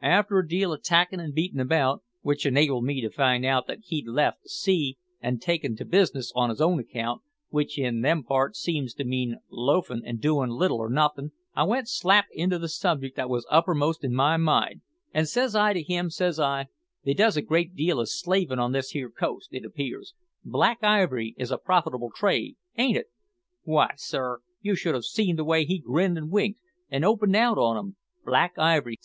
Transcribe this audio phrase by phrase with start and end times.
[0.00, 3.80] After a deal o' tackin' and beatin' about, which enabled me to find out that
[3.82, 8.22] he'd left the sea an' taken to business on his own account, which in them
[8.22, 12.68] parts seems to mean loafin' about doin' little or nothin', I went slap into the
[12.68, 14.82] subject that was uppermost in my mind,
[15.12, 16.66] and says I to him, says I,
[17.04, 20.14] they does a deal o' slavin' on this here coast, it appears
[20.44, 23.06] Black Ivory is a profitable trade, ain't it?
[23.66, 27.58] W'y, sir, you should have seen the way he grinned and winked, and opened out
[27.58, 27.96] on 'em.
[28.24, 28.96] `Black Ivory!'